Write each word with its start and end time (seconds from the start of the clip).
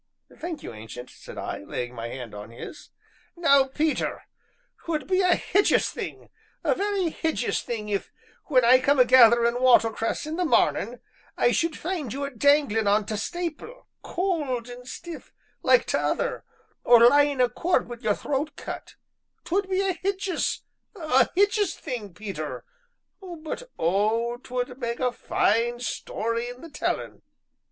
"Thank 0.35 0.63
you, 0.63 0.73
Ancient!" 0.73 1.11
said 1.11 1.37
I, 1.37 1.59
laying 1.59 1.93
my 1.93 2.07
hand 2.07 2.33
on 2.33 2.49
his. 2.49 2.89
"Now, 3.35 3.65
Peter, 3.67 4.23
'twould 4.83 5.05
be 5.05 5.21
a 5.21 5.35
hijious 5.35 5.91
thing 5.91 6.29
a 6.63 6.73
very 6.73 7.11
hijious 7.11 7.61
thing 7.61 7.87
if, 7.87 8.11
when 8.45 8.65
I 8.65 8.79
come 8.79 8.97
a 8.97 9.05
gatherin' 9.05 9.61
watercress 9.61 10.25
in 10.25 10.37
the 10.37 10.43
marnin', 10.43 11.01
I 11.37 11.51
should 11.51 11.77
find 11.77 12.11
you 12.11 12.23
a 12.25 12.31
danglin' 12.31 12.87
on 12.87 13.05
t' 13.05 13.13
stapil, 13.13 13.85
cold 14.01 14.69
and 14.69 14.87
stiff 14.87 15.31
like 15.61 15.85
t' 15.85 15.95
other, 15.99 16.45
or 16.83 17.01
lyin' 17.07 17.39
a 17.39 17.47
corp 17.47 17.85
wi' 17.85 17.97
your 17.97 18.15
throat 18.15 18.55
cut; 18.55 18.95
'twould 19.45 19.69
be 19.69 19.81
a 19.87 19.93
hijious 19.93 20.63
hijious 20.95 21.75
thing, 21.75 22.15
Peter, 22.15 22.65
but 23.21 23.69
oh! 23.77 24.37
'twould 24.37 24.79
mak' 24.79 24.99
a 24.99 25.11
fine 25.11 25.79
story 25.79 26.49
in 26.49 26.61
the 26.61 26.71
tellin'." 26.71 27.21